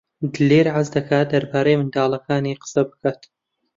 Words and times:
دلێر 0.33 0.67
حەز 0.75 0.87
دەکات 0.95 1.27
دەربارەی 1.33 1.79
منداڵەکانی 1.81 2.59
قسە 2.61 2.81
بکات. 2.89 3.21